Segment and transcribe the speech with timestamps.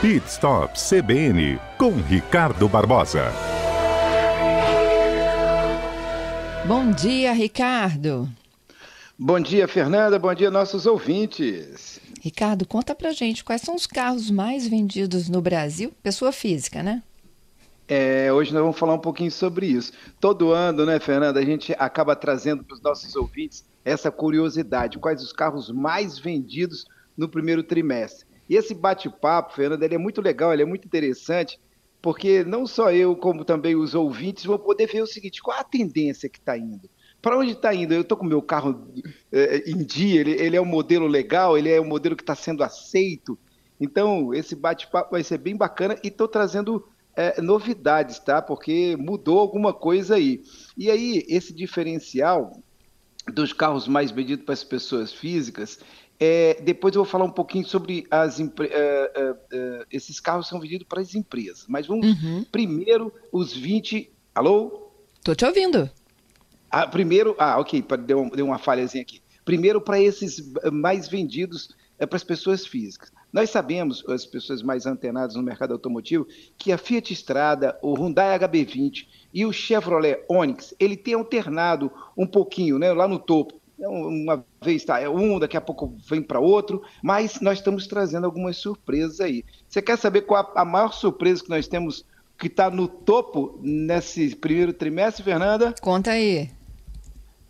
[0.00, 3.32] Pit Stop CBN com Ricardo Barbosa.
[6.64, 8.28] Bom dia, Ricardo.
[9.18, 10.16] Bom dia, Fernanda.
[10.16, 11.98] Bom dia, nossos ouvintes.
[12.20, 17.02] Ricardo, conta pra gente quais são os carros mais vendidos no Brasil, pessoa física, né?
[17.88, 19.92] É, hoje nós vamos falar um pouquinho sobre isso.
[20.20, 25.20] Todo ano, né, Fernanda, a gente acaba trazendo para os nossos ouvintes essa curiosidade: quais
[25.24, 26.86] os carros mais vendidos
[27.16, 28.27] no primeiro trimestre.
[28.48, 31.60] E esse bate-papo, Fernanda, ele é muito legal, ele é muito interessante,
[32.00, 35.64] porque não só eu, como também os ouvintes, vão poder ver o seguinte: qual a
[35.64, 36.88] tendência que está indo?
[37.20, 37.92] Para onde está indo?
[37.92, 38.88] Eu estou com meu carro
[39.32, 42.34] é, em dia, ele, ele é um modelo legal, ele é um modelo que está
[42.34, 43.38] sendo aceito.
[43.80, 46.84] Então, esse bate-papo vai ser bem bacana e estou trazendo
[47.16, 48.40] é, novidades, tá?
[48.40, 50.42] Porque mudou alguma coisa aí.
[50.76, 52.52] E aí, esse diferencial
[53.32, 55.80] dos carros mais vendidos para as pessoas físicas,
[56.20, 60.58] é, depois eu vou falar um pouquinho sobre as uh, uh, uh, esses carros são
[60.58, 61.64] vendidos para as empresas.
[61.68, 62.44] Mas vamos uhum.
[62.50, 64.10] primeiro os 20.
[64.34, 64.90] Alô?
[65.22, 65.88] Tô te ouvindo.
[66.70, 69.22] Ah, primeiro, ah, ok, deu, deu uma falhazinha aqui.
[69.44, 73.10] Primeiro para esses mais vendidos é para as pessoas físicas.
[73.32, 76.26] Nós sabemos, as pessoas mais antenadas no mercado automotivo,
[76.56, 82.26] que a Fiat Strada, o Hyundai HB20 e o Chevrolet Onix, ele tem alternado um
[82.26, 83.60] pouquinho, né, lá no topo.
[83.78, 88.24] Uma vez está é um, daqui a pouco vem para outro, mas nós estamos trazendo
[88.24, 89.44] algumas surpresas aí.
[89.68, 92.04] Você quer saber qual a maior surpresa que nós temos
[92.36, 95.74] que está no topo nesse primeiro trimestre, Fernanda?
[95.80, 96.50] Conta aí.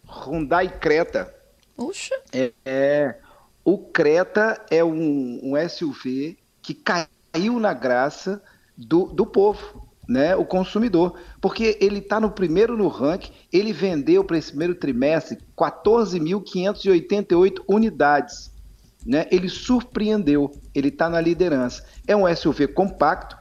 [0.07, 1.35] Hyundai Creta.
[1.77, 2.15] Puxa.
[2.33, 3.19] É, é,
[3.65, 8.43] o Creta é um, um SUV que caiu na graça
[8.77, 14.25] do, do povo, né, o consumidor, porque ele está no primeiro no ranking, ele vendeu
[14.25, 18.51] para esse primeiro trimestre 14.588 unidades.
[19.07, 21.85] Né, ele surpreendeu, ele está na liderança.
[22.07, 23.37] É um SUV compacto.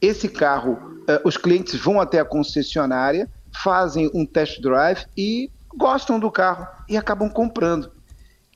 [0.00, 6.20] Esse carro, uh, os clientes vão até a concessionária, fazem um test drive e gostam
[6.20, 7.90] do carro e acabam comprando.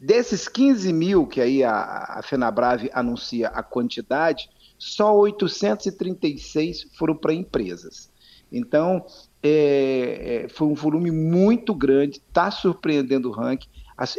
[0.00, 4.48] Desses 15 mil que aí a, a FenaBrave anuncia a quantidade,
[4.82, 8.10] só 836 foram para empresas.
[8.50, 9.06] Então,
[9.40, 13.68] é, é, foi um volume muito grande, está surpreendendo o ranking.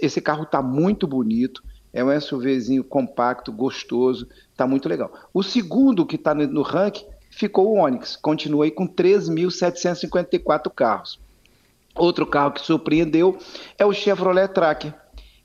[0.01, 5.11] Esse carro está muito bonito, é um SUVzinho compacto, gostoso, está muito legal.
[5.33, 11.19] O segundo que está no ranking ficou o Onix, continua aí com 3.754 carros.
[11.93, 13.37] Outro carro que surpreendeu
[13.77, 14.95] é o Chevrolet Tracker,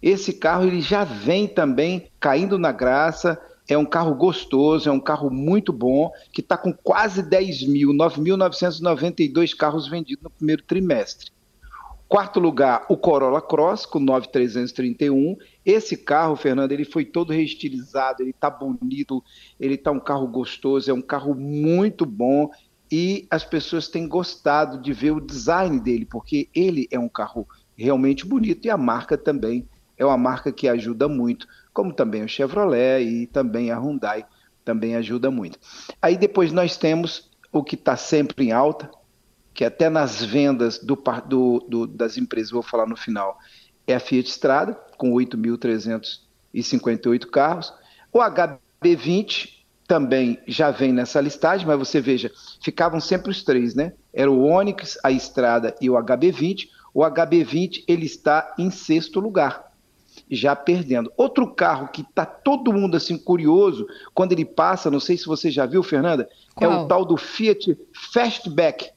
[0.01, 3.37] esse carro ele já vem também caindo na graça,
[3.69, 7.91] é um carro gostoso, é um carro muito bom, que está com quase 10 mil,
[7.91, 11.31] 9.992 carros vendidos no primeiro trimestre.
[12.09, 15.37] Quarto lugar, o Corolla Cross, com 9.331.
[15.63, 19.23] Esse carro, Fernando, ele foi todo reestilizado, ele está bonito,
[19.61, 22.49] ele está um carro gostoso, é um carro muito bom
[22.91, 27.47] e as pessoas têm gostado de ver o design dele, porque ele é um carro
[27.77, 29.69] realmente bonito e a marca também
[29.99, 31.47] é uma marca que ajuda muito,
[31.79, 34.27] como também o Chevrolet e também a Hyundai
[34.65, 35.61] também ajuda muito.
[36.03, 38.91] Aí depois nós temos o que está sempre em alta,
[39.55, 43.39] que até nas vendas do, do, do, das empresas, vou falar no final,
[43.87, 47.73] é a Fiat Strada, com 8.358 carros.
[48.13, 49.51] O HB20
[49.87, 53.93] também já vem nessa listagem, mas você veja, ficavam sempre os três, né?
[54.13, 56.71] Era o Onix, a Estrada e o HB20.
[56.93, 59.68] O HB20 ele está em sexto lugar
[60.31, 61.11] já perdendo.
[61.17, 65.51] Outro carro que está todo mundo assim curioso quando ele passa, não sei se você
[65.51, 66.71] já viu, Fernanda, Qual?
[66.71, 67.77] é o tal do Fiat
[68.13, 68.91] Fastback.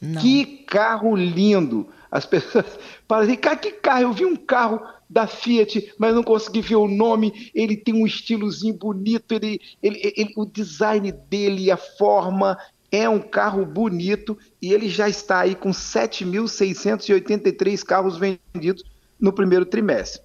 [0.00, 0.20] Não.
[0.20, 1.88] Que carro lindo!
[2.10, 2.66] As pessoas
[3.08, 4.02] falam assim, cara, que carro?
[4.02, 7.50] Eu vi um carro da Fiat, mas não consegui ver o nome.
[7.54, 12.58] Ele tem um estilozinho bonito, ele, ele, ele, o design dele, a forma,
[12.90, 18.82] é um carro bonito e ele já está aí com 7.683 carros vendidos
[19.18, 20.20] no primeiro trimestre.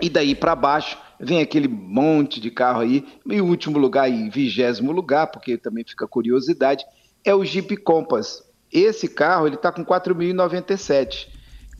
[0.00, 3.04] E daí para baixo vem aquele monte de carro aí.
[3.26, 6.84] E o último lugar, em vigésimo lugar, porque também fica curiosidade,
[7.24, 8.44] é o Jeep Compass.
[8.72, 11.28] Esse carro ele está com 4.097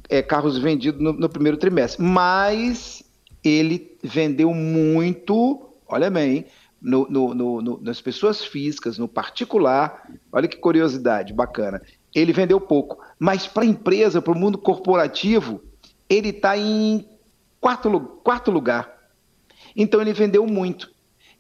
[0.09, 3.03] é, carros vendidos no, no, primeiro trimestre, mas
[3.44, 6.47] ele vendeu muito, olha bem,
[6.81, 10.09] no, no, no, nas pessoas físicas, no particular.
[10.32, 11.82] Olha que curiosidade, bacana.
[12.14, 15.62] Ele vendeu pouco, mas para a empresa, para o mundo corporativo,
[16.09, 17.06] ele está em
[17.60, 18.93] quarto, quarto lugar.
[19.76, 20.90] Então ele vendeu muito.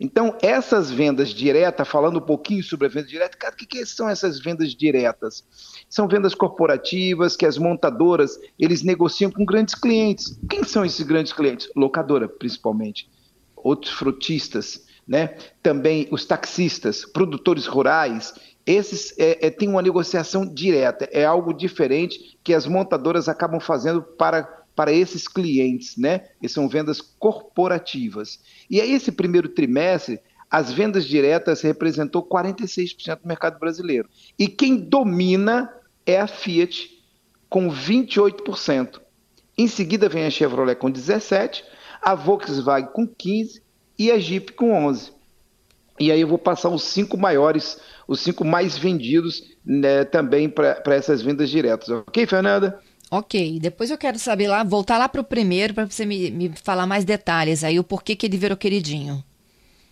[0.00, 3.84] Então, essas vendas diretas, falando um pouquinho sobre a venda direta, cara, o que, que
[3.84, 5.44] são essas vendas diretas?
[5.90, 10.38] São vendas corporativas que as montadoras eles negociam com grandes clientes.
[10.48, 11.68] Quem são esses grandes clientes?
[11.74, 13.10] Locadora, principalmente.
[13.56, 15.36] Outros frutistas, né?
[15.64, 22.38] Também os taxistas, produtores rurais, esses é, é, têm uma negociação direta, é algo diferente
[22.44, 24.46] que as montadoras acabam fazendo para,
[24.78, 26.26] para esses clientes, né?
[26.40, 28.38] E são vendas corporativas.
[28.70, 34.08] E aí, esse primeiro trimestre, as vendas diretas representou 46% do mercado brasileiro.
[34.38, 35.68] E quem domina
[36.06, 36.96] é a Fiat,
[37.50, 39.00] com 28%.
[39.58, 41.64] Em seguida vem a Chevrolet com 17%,
[42.00, 43.60] a Volkswagen com 15%
[43.98, 45.10] e a Jeep com 11%.
[45.98, 50.94] E aí eu vou passar os cinco maiores, os cinco mais vendidos né, também para
[50.94, 51.88] essas vendas diretas.
[51.88, 52.80] Ok, Fernanda?
[53.10, 56.52] Ok, depois eu quero saber lá, voltar lá para o primeiro para você me, me,
[56.62, 59.24] falar mais detalhes aí, o porquê que ele virou queridinho.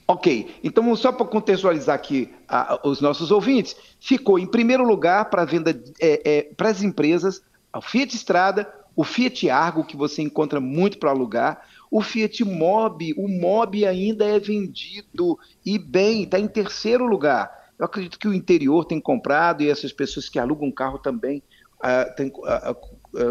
[0.07, 5.45] Ok, então só para contextualizar aqui a, os nossos ouvintes, ficou em primeiro lugar para
[5.45, 5.71] venda
[6.01, 7.43] é, é, para as empresas
[7.75, 13.15] o Fiat Strada, o Fiat Argo, que você encontra muito para alugar, o Fiat Mobi,
[13.17, 17.51] o Mobi ainda é vendido e bem, está em terceiro lugar.
[17.79, 21.43] Eu acredito que o interior tem comprado e essas pessoas que alugam carro também
[21.79, 22.77] uh, tem, uh,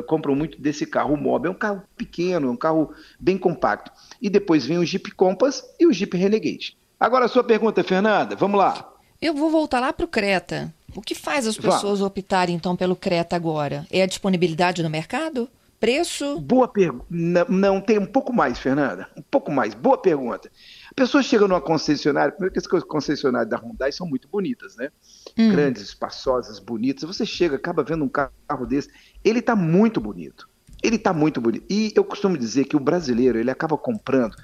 [0.08, 1.18] compram muito desse carro.
[1.18, 3.92] Mobi é um carro pequeno, é um carro bem compacto.
[4.22, 6.78] E depois vem o Jeep Compass e o Jeep Renegade.
[7.00, 8.92] Agora a sua pergunta, Fernanda, vamos lá.
[9.22, 10.74] Eu vou voltar lá para o Creta.
[10.96, 12.08] O que faz as pessoas Vá.
[12.08, 13.86] optarem então pelo Creta agora?
[13.92, 15.50] É a disponibilidade no mercado?
[15.80, 16.40] Preço?
[16.40, 17.06] Boa pergunta.
[17.10, 19.10] Não, não, tem um pouco mais, Fernanda.
[19.16, 19.74] Um pouco mais.
[19.74, 20.50] Boa pergunta.
[20.96, 24.90] Pessoa chega numa concessionária, primeiro que as concessionárias da Hyundai são muito bonitas, né?
[25.38, 25.52] Hum.
[25.52, 27.04] Grandes, espaçosas, bonitas.
[27.04, 28.90] Você chega, acaba vendo um carro desse,
[29.24, 30.48] ele está muito bonito.
[30.82, 31.66] Ele está muito bonito.
[31.70, 34.36] E eu costumo dizer que o brasileiro, ele acaba comprando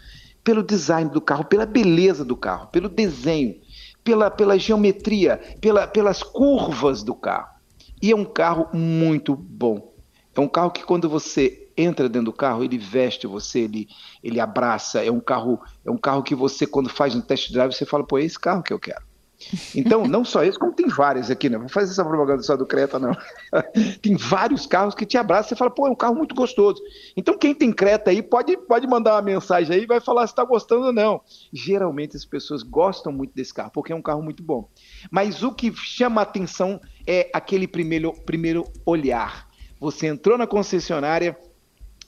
[0.43, 3.55] pelo design do carro, pela beleza do carro, pelo desenho,
[4.03, 7.49] pela, pela geometria, pela, pelas curvas do carro.
[8.01, 9.90] E é um carro muito bom.
[10.35, 13.87] É um carro que quando você entra dentro do carro, ele veste você, ele,
[14.23, 15.03] ele abraça.
[15.03, 18.05] É um carro, é um carro que você quando faz um test drive, você fala,
[18.05, 19.11] pô, é esse carro que eu quero.
[19.75, 21.57] Então, não só esse, como tem vários aqui, né?
[21.57, 23.11] Não vou fazer essa propaganda só do Creta, não.
[24.01, 26.81] tem vários carros que te abraçam você fala, pô, é um carro muito gostoso.
[27.15, 30.43] Então, quem tem Creta aí, pode, pode mandar uma mensagem aí vai falar se está
[30.43, 31.21] gostando ou não.
[31.51, 34.69] Geralmente as pessoas gostam muito desse carro, porque é um carro muito bom.
[35.09, 39.50] Mas o que chama a atenção é aquele primeiro, primeiro olhar.
[39.81, 41.35] Você entrou na concessionária,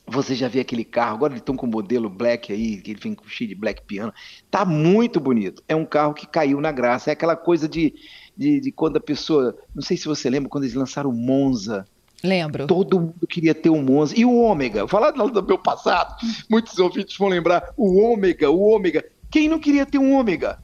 [0.06, 3.00] você já vê aquele carro, agora eles estão com o modelo black aí, que ele
[3.00, 4.14] vem com cheio de black piano.
[4.52, 5.64] Tá muito bonito.
[5.68, 7.10] É um carro que caiu na graça.
[7.10, 7.96] É aquela coisa de,
[8.38, 9.58] de, de quando a pessoa.
[9.74, 11.84] Não sei se você lembra quando eles lançaram o Monza.
[12.24, 12.68] Lembro.
[12.68, 14.14] Todo mundo queria ter um Monza.
[14.16, 16.16] E o Ômega, falar do meu passado,
[16.48, 17.74] muitos ouvintes vão lembrar.
[17.76, 19.04] O Ômega, o Ômega.
[19.32, 20.63] Quem não queria ter um Ômega?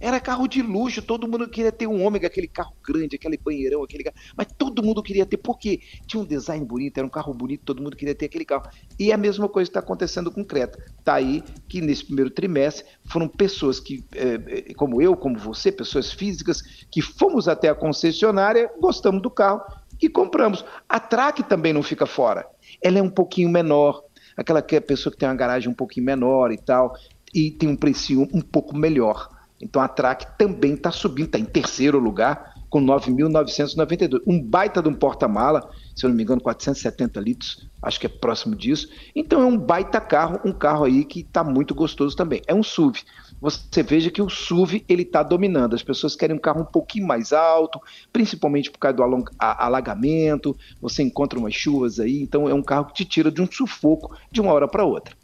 [0.00, 3.82] Era carro de luxo, todo mundo queria ter um ômega, aquele carro grande, aquele banheirão,
[3.82, 4.16] aquele carro.
[4.36, 7.82] Mas todo mundo queria ter, porque tinha um design bonito, era um carro bonito, todo
[7.82, 8.68] mundo queria ter aquele carro.
[8.98, 10.78] E a mesma coisa está acontecendo com o Creta.
[10.98, 16.12] Está aí que nesse primeiro trimestre foram pessoas que, é, como eu, como você, pessoas
[16.12, 19.60] físicas, que fomos até a concessionária, gostamos do carro
[20.00, 20.64] e compramos.
[20.88, 22.46] A Track também não fica fora.
[22.82, 24.02] Ela é um pouquinho menor,
[24.36, 26.94] aquela que é pessoa que tem uma garagem um pouquinho menor e tal,
[27.34, 29.37] e tem um precinho um pouco melhor.
[29.60, 34.20] Então a TRAC também está subindo, está em terceiro lugar, com 9.992.
[34.26, 38.08] Um baita de um porta-mala, se eu não me engano, 470 litros, acho que é
[38.08, 38.88] próximo disso.
[39.14, 42.42] Então é um baita carro, um carro aí que está muito gostoso também.
[42.46, 43.00] É um SUV.
[43.40, 45.74] Você veja que o SUV ele está dominando.
[45.74, 47.80] As pessoas querem um carro um pouquinho mais alto,
[48.12, 50.56] principalmente por causa do alagamento.
[50.80, 54.16] Você encontra umas chuvas aí, então é um carro que te tira de um sufoco
[54.30, 55.16] de uma hora para outra.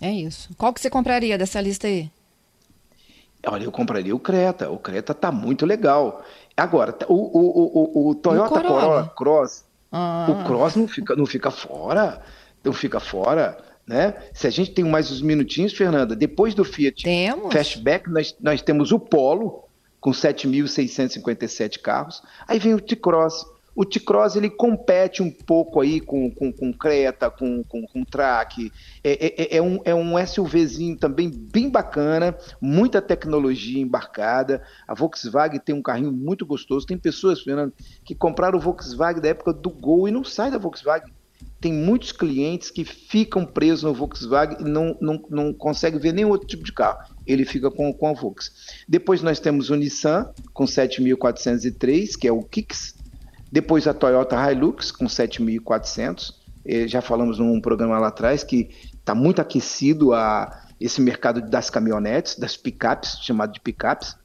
[0.00, 0.48] É isso.
[0.56, 2.10] Qual que você compraria dessa lista aí?
[3.46, 4.70] Olha, eu compraria o Creta.
[4.70, 6.24] O Creta tá muito legal.
[6.56, 8.80] Agora, o, o, o, o Toyota Corolla.
[8.80, 10.26] Corolla Cross, ah.
[10.28, 12.20] o Cross não fica, não fica fora.
[12.62, 13.56] Não fica fora.
[13.86, 14.14] Né?
[14.32, 17.52] Se a gente tem mais uns minutinhos, Fernanda, depois do Fiat temos.
[17.52, 19.64] Fastback, nós, nós temos o Polo,
[20.00, 22.22] com 7.657 carros.
[22.46, 27.30] Aí vem o T-Cross, o T-Cross ele compete um pouco aí com, com, com Creta,
[27.30, 28.72] com, com, com Track.
[29.02, 34.62] É, é, é, é, um, é um SUVzinho também bem bacana, muita tecnologia embarcada.
[34.86, 36.86] A Volkswagen tem um carrinho muito gostoso.
[36.86, 37.72] Tem pessoas, Fernando,
[38.04, 41.12] que compraram o Volkswagen da época do Gol e não sai da Volkswagen.
[41.60, 46.30] Tem muitos clientes que ficam presos no Volkswagen e não, não, não conseguem ver nenhum
[46.30, 46.98] outro tipo de carro.
[47.26, 48.58] Ele fica com, com a Volkswagen.
[48.88, 52.94] Depois nós temos o Nissan com 7.403, que é o Kicks,
[53.50, 56.34] depois a Toyota Hilux com 7.400.
[56.64, 61.68] Eh, já falamos num programa lá atrás que está muito aquecido a esse mercado das
[61.68, 64.16] caminhonetes, das picapes, chamado de picapes.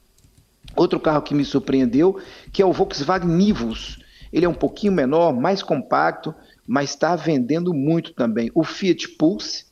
[0.74, 2.20] Outro carro que me surpreendeu,
[2.52, 3.98] que é o Volkswagen Nivus.
[4.32, 6.34] Ele é um pouquinho menor, mais compacto,
[6.66, 8.50] mas está vendendo muito também.
[8.54, 9.66] O Fiat Pulse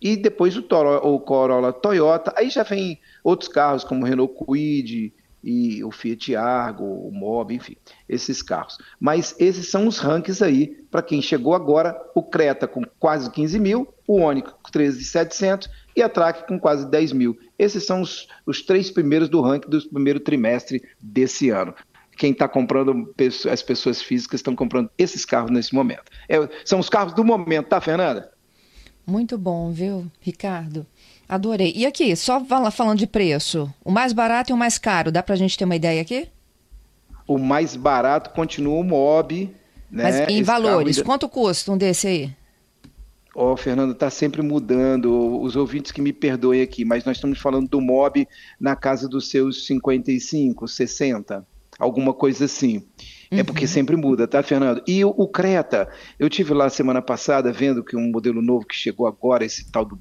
[0.00, 2.32] e depois o, Toro, o Corolla Toyota.
[2.36, 5.12] Aí já vem outros carros como o Renault Kwid
[5.46, 7.76] e o Fiat Argo, o Mob, enfim,
[8.08, 8.76] esses carros.
[8.98, 13.60] Mas esses são os rankings aí, para quem chegou agora, o Creta com quase 15
[13.60, 17.38] mil, o Onix com 13.700 e a Track com quase 10 mil.
[17.56, 21.72] Esses são os, os três primeiros do ranking do primeiro trimestre desse ano
[22.16, 23.14] quem está comprando,
[23.52, 26.04] as pessoas físicas estão comprando esses carros nesse momento.
[26.26, 28.32] É, são os carros do momento, tá, Fernanda?
[29.06, 30.86] Muito bom, viu, Ricardo?
[31.28, 31.72] Adorei.
[31.74, 35.34] E aqui, só falando de preço, o mais barato e o mais caro, dá para
[35.34, 36.28] a gente ter uma ideia aqui?
[37.26, 39.50] O mais barato continua o Mob.
[39.90, 40.02] Né?
[40.02, 42.30] Mas em Esse valores, quanto custa um desse aí?
[43.34, 45.40] Ó, oh, Fernando, está sempre mudando.
[45.40, 48.26] Os ouvintes que me perdoem aqui, mas nós estamos falando do Mob
[48.60, 51.44] na casa dos seus 55, 60
[51.78, 52.82] alguma coisa assim.
[53.30, 53.70] É porque uhum.
[53.70, 54.82] sempre muda, tá, Fernando?
[54.86, 58.74] E o, o, Creta, eu tive lá semana passada vendo que um modelo novo que
[58.74, 59.98] chegou agora, esse tal do,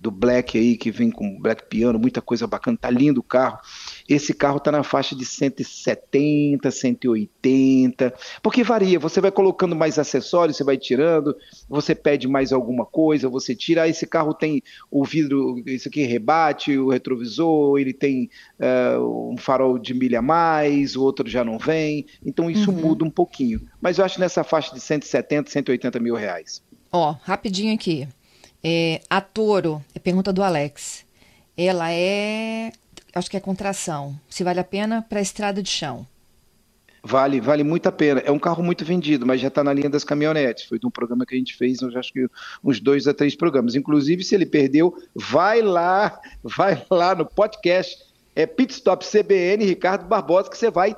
[0.00, 3.58] do Black aí, que vem com Black Piano, muita coisa bacana, tá lindo o carro.
[4.08, 8.98] Esse carro está na faixa de 170, 180, porque varia.
[8.98, 11.36] Você vai colocando mais acessórios, você vai tirando,
[11.68, 13.82] você pede mais alguma coisa, você tira.
[13.82, 19.36] Ah, esse carro tem o vidro, isso aqui rebate, o retrovisor, ele tem uh, um
[19.36, 22.06] farol de milha a mais, o outro já não vem.
[22.24, 22.80] Então isso uhum.
[22.80, 23.60] muda um pouquinho.
[23.80, 26.62] Mas eu acho nessa faixa de 170, 180 mil reais.
[26.90, 28.08] Ó, rapidinho aqui.
[28.62, 31.04] É, a Toro, é pergunta do Alex.
[31.56, 32.72] Ela é
[33.14, 34.18] acho que é contração.
[34.28, 36.06] Se vale a pena para estrada de chão.
[37.02, 38.20] Vale, vale muito a pena.
[38.20, 40.64] É um carro muito vendido, mas já está na linha das caminhonetes.
[40.64, 42.26] Foi de um programa que a gente fez, eu acho que
[42.62, 43.74] uns dois a três programas.
[43.74, 47.96] Inclusive, se ele perdeu, vai lá, vai lá no podcast,
[48.34, 50.96] é Pitstop CBN Ricardo Barbosa, que você vai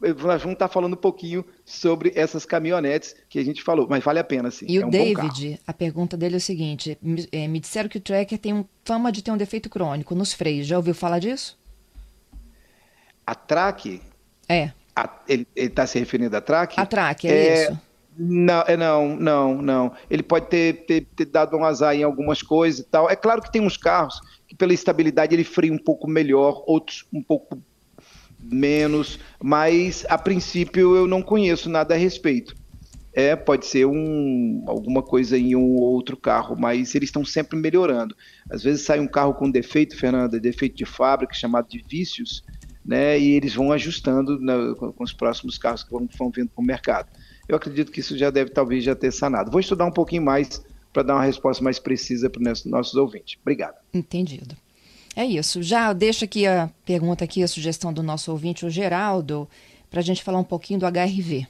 [0.00, 4.18] nós vamos estar falando um pouquinho sobre essas caminhonetes que a gente falou, mas vale
[4.18, 4.66] a pena sim.
[4.68, 7.98] E é o David, a pergunta dele é o seguinte: me, é, me disseram que
[7.98, 10.66] o Tracker tem um, fama de ter um defeito crônico nos freios.
[10.66, 11.58] Já ouviu falar disso?
[13.26, 14.00] A Track?
[14.48, 14.70] É.
[14.94, 16.78] A, ele está se referindo à Track?
[16.78, 17.80] A Track, é, é isso.
[18.18, 19.92] Não, é, não, não, não.
[20.08, 23.10] Ele pode ter, ter, ter, dado um azar em algumas coisas e tal.
[23.10, 27.04] É claro que tem uns carros que, pela estabilidade, ele freia um pouco melhor, outros
[27.12, 27.58] um pouco
[28.50, 32.54] menos, mas a princípio eu não conheço nada a respeito.
[33.12, 38.14] É, pode ser um, alguma coisa em um outro carro, mas eles estão sempre melhorando.
[38.50, 42.44] Às vezes sai um carro com defeito, Fernanda, defeito de fábrica, chamado de vícios,
[42.84, 46.62] né, e eles vão ajustando né, com os próximos carros que vão, vão vindo para
[46.62, 47.08] o mercado.
[47.48, 49.50] Eu acredito que isso já deve talvez já ter sanado.
[49.50, 50.62] Vou estudar um pouquinho mais
[50.92, 53.38] para dar uma resposta mais precisa para os nossos ouvintes.
[53.40, 53.76] Obrigado.
[53.92, 54.56] Entendido.
[55.16, 55.62] É isso.
[55.62, 59.48] Já deixa aqui a pergunta aqui, a sugestão do nosso ouvinte, o Geraldo,
[59.90, 61.46] para a gente falar um pouquinho do HRV.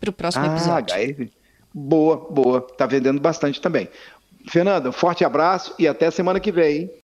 [0.00, 0.96] Para o próximo ah, episódio.
[0.96, 1.30] HRV.
[1.74, 2.66] Boa, boa.
[2.70, 3.86] Está vendendo bastante também.
[4.48, 6.90] Fernanda, um forte abraço e até semana que vem.